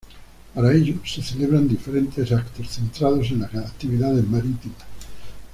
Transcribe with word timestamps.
Para 0.55 0.73
ello 0.73 0.95
se 1.05 1.21
celebran 1.21 1.67
diferentes 1.67 2.31
eventos 2.31 2.71
centrados 2.73 3.29
en 3.29 3.41
las 3.41 3.53
actividades 3.53 4.27
marítimas. 4.27 4.77